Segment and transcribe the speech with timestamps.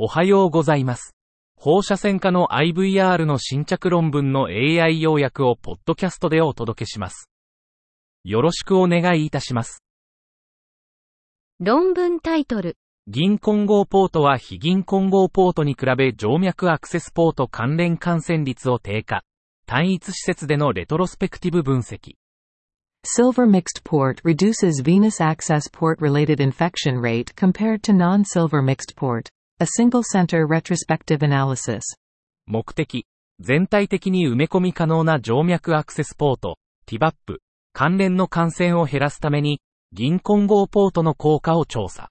[0.00, 1.16] おはようございます。
[1.56, 7.28] 放射線科の IVR の新着論文の AI 要約をポッドキャストでお届けします。
[8.22, 9.82] よろしくお願いいたします。
[11.58, 12.76] 論文タイトル。
[13.08, 19.24] 銀混合ポートは非銀混合ポートに比べ静脈アクセスポート関連感染率を低下。
[19.66, 22.14] 単一施設でのレトロスペクティブ分析。
[23.04, 29.28] Silver mixed port reduces venous access port related infection rate compared to non-silver mixed port.
[29.60, 31.80] A single center retrospective analysis.
[32.46, 33.06] 目的。
[33.40, 37.38] 全体的に埋め込み可能な静脈アクセスポート、TBAP、
[37.72, 42.08] 関連の感染を減らすために、銀混合ポートの効果を調査。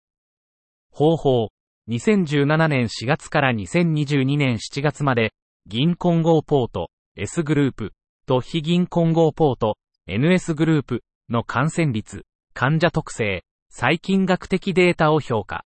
[0.92, 1.48] 方法。
[1.88, 5.32] 2017年4月から2022年7月まで、
[5.68, 7.94] 銀混合ポート、S グループ、
[8.26, 9.78] と非銀混合ポート、
[10.10, 15.64] NS グループの感染率、患者特性、細菌学的データを評価。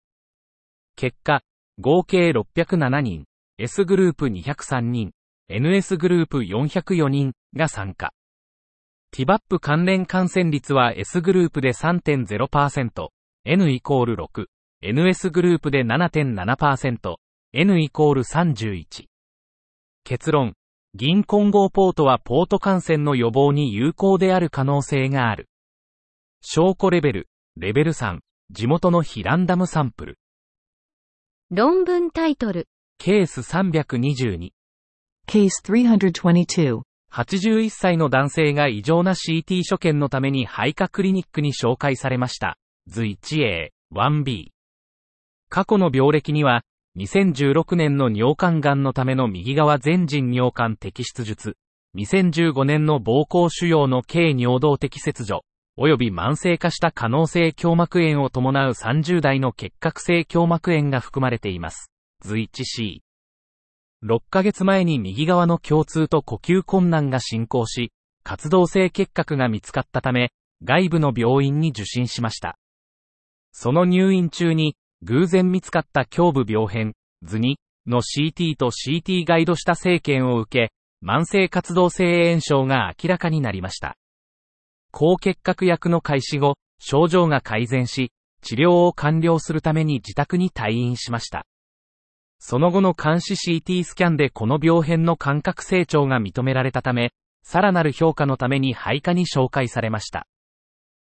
[0.94, 1.40] 結果、
[1.82, 3.24] 合計607人、
[3.56, 5.12] S グループ203人、
[5.48, 8.12] NS グループ404人が参加。
[9.16, 13.08] TBAP 関連感染率は S グループで3.0%、
[13.46, 14.46] N イコール6、
[14.84, 17.14] NS グループで7.7%、
[17.54, 19.06] N イコール31。
[20.04, 20.52] 結論。
[20.92, 25.48] 銀混合ポートはポート感染の予防に有効である可能性がある。
[26.42, 28.18] 証拠レベル、レベル3、
[28.50, 30.19] 地元の非ランダムサンプル。
[31.52, 32.68] 論文タイトル。
[32.98, 34.52] ケース322。
[35.26, 36.82] Case 322.
[37.12, 42.56] 81歳の男性が異常な CT 所見のために肺科クリニックに紹介されました。
[42.86, 44.50] 図 1A、1B。
[45.48, 46.62] 過去の病歴には、
[46.96, 51.56] 2016年の尿管癌のための右側全人尿管摘出術、
[51.96, 55.42] 2015年の膀胱腫瘍の軽尿道的切除、
[55.78, 61.90] 及び慢性化した可能性胸膜炎を伴う30代の結核性胸膜炎が含まれています。
[62.22, 63.00] 図 1C。
[64.04, 70.32] 6ヶ月前に右側の胸痛と呼吸困難が進行し、活動性結核が見つかったため、
[70.62, 72.58] 外部の病院に受診しました。
[73.52, 77.54] その入院中に、偶然見つかった胸部病変、図2
[77.86, 80.72] の CT と CT ガイドした生検を受け、
[81.06, 83.96] 慢性活動性炎症が明らかになりました。
[84.92, 88.12] 高結核薬の開始後、症状が改善し、
[88.42, 91.46] 治療を完了するために自宅に退院しました。
[92.38, 97.12] その後の監視 CT スキャンでこの病変の感覚成長が認められたため、
[97.42, 100.26] さらなる評価のために肺科に紹介されました。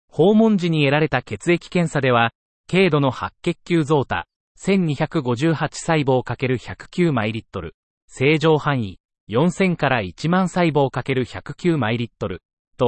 [0.08, 2.32] 訪問時に得られた血液検査では、
[2.70, 4.26] 軽度の白血球増多、
[4.60, 7.74] 1258細胞 ×109 マイリットル、
[8.08, 8.98] 正常範囲、
[9.30, 12.42] 4000から1万細胞 ×109 マイリットル、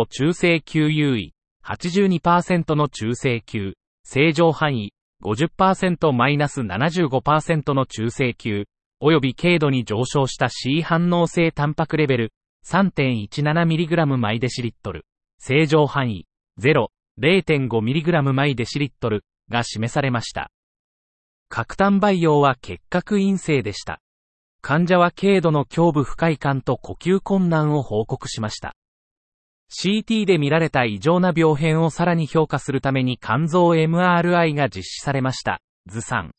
[0.05, 1.35] 中性球優位、
[1.65, 8.65] 82%の中性球、正常範囲、50%マイナス75%の中性球、
[9.01, 12.33] 及び軽度に上昇した C 反応性タンパクレベル
[12.67, 15.05] 3.17mg マイデシリットル、
[15.39, 16.27] 正常範囲
[16.61, 16.89] 0、
[17.21, 20.51] 0.5mg マイデシリットルが示されました。
[21.49, 24.01] 核炭培養は結核陰性でした。
[24.61, 28.75] 患者は軽度の胸部不快感と呼吸困難を報告しました。
[29.77, 35.61] CT で見られた異常な病変をさらに評価するために肝臓 MRI が実施されました。
[35.87, 36.31] 図3。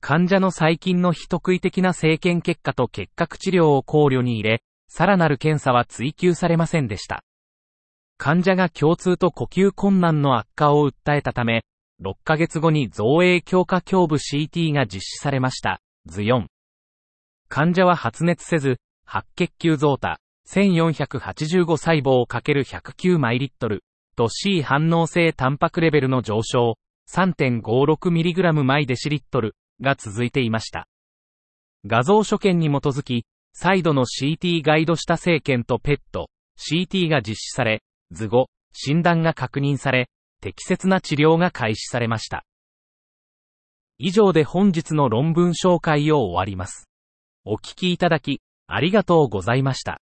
[0.00, 7.22] 患者の細菌の非特異的な生検結果と結核治療を考慮に入れ、さらなる検査は追求されませんでした。
[8.16, 11.64] 患者が胸痛と呼吸困難の悪化を訴えたため、
[12.02, 15.80] 6ヶ月後に造影強化胸部 CT が実施されました。
[16.06, 16.46] 図4。
[17.48, 20.18] 患者は発熱せず、白血球増多、
[20.52, 23.84] 1485細胞 ×109 マイリットル、
[24.16, 26.76] と C 反応性タンパクレベルの上昇、
[27.08, 30.88] 3.56mg マイデシリットルが続いていました。
[31.86, 36.26] 画像所見に基づき、再度の CT ガイドした生検と PET、
[36.58, 40.08] CT が実施され、図後、診断が確認され、
[40.40, 42.44] 適切な治療が開始されました。
[43.98, 46.88] 以上で本日の論文紹介を終わります。
[47.44, 50.00] お聞きいただき、ありがとうございました。